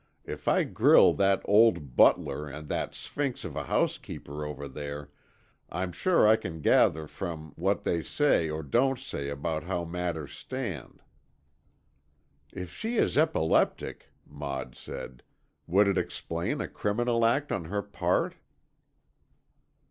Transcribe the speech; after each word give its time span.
If 0.25 0.47
I 0.47 0.63
grill 0.63 1.13
that 1.13 1.43
old 1.45 1.95
butler 1.95 2.47
and 2.47 2.67
that 2.69 2.95
sphinx 2.95 3.45
of 3.45 3.55
a 3.55 3.65
housekeeper 3.65 4.43
over 4.43 4.67
there, 4.67 5.11
I'm 5.69 5.91
sure 5.91 6.27
I 6.27 6.37
can 6.37 6.61
gather 6.61 7.05
from 7.05 7.51
what 7.55 7.83
they 7.83 8.01
say 8.01 8.49
or 8.49 8.63
don't 8.63 8.97
say 8.97 9.29
about 9.29 9.61
how 9.65 9.85
matters 9.85 10.31
stand." 10.33 11.03
"If 12.51 12.73
she 12.73 12.97
is 12.97 13.15
epileptic," 13.15 14.09
Maud 14.25 14.73
said, 14.75 15.21
"would 15.67 15.87
it 15.87 15.99
explain 15.99 16.61
a 16.61 16.67
criminal 16.67 17.23
act 17.23 17.51
on 17.51 17.65
her 17.65 17.83
part?" 17.83 18.33